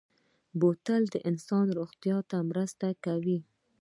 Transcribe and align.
بوتل 0.59 1.01
د 1.09 1.15
انسان 1.29 1.65
روغتیا 1.77 2.17
ته 2.29 2.37
مرسته 2.49 2.87
کوي. 3.05 3.39